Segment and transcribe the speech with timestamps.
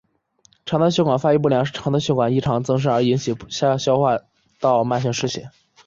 [0.65, 4.17] 肠道血管发育不良是肠道血管异常增生而引起下消化
[4.59, 5.51] 道慢性失血。